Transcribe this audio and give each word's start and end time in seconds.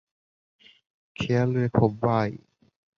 খেয়াল 1.15 1.49
রেখো, 1.55 1.85
বায়। 2.01 2.33